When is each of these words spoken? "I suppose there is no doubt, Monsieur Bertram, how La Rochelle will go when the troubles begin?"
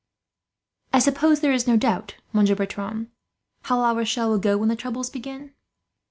"I 0.91 0.97
suppose 0.97 1.41
there 1.41 1.53
is 1.53 1.67
no 1.67 1.77
doubt, 1.77 2.15
Monsieur 2.33 2.55
Bertram, 2.55 3.11
how 3.65 3.77
La 3.79 3.91
Rochelle 3.91 4.31
will 4.31 4.39
go 4.39 4.57
when 4.57 4.69
the 4.69 4.75
troubles 4.75 5.11
begin?" 5.11 5.53